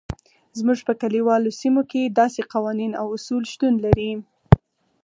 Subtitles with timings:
[0.59, 4.11] زموږ په کلیوالو سیمو کې داسې قوانین او اصول شتون لري.